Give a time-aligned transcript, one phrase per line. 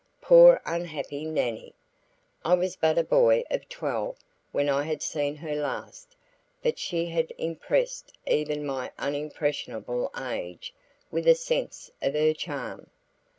[0.19, 1.75] Poor unhappy Nannie!
[2.43, 4.17] I was but a boy of twelve
[4.51, 6.15] when I had seen her last,
[6.63, 10.73] but she had impressed even my unimpressionable age
[11.11, 12.89] with a sense of her charm.